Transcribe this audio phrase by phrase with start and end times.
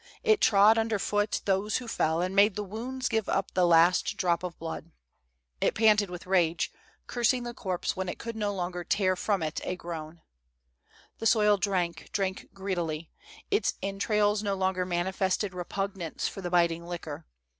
[0.23, 4.41] It trod underfoot those who fell, and made the wounds give up the last drop
[4.41, 4.89] of blood.
[5.61, 6.71] It panted with rage,
[7.05, 10.21] cursing the corpse when it could no longer tear fi*om it a groan.
[11.19, 13.11] 288 THE SOLDIEliS' DREAMS." The soil drank, drank greedily;
[13.51, 17.27] its entrails no longer manifested repugnance for the biting liquor.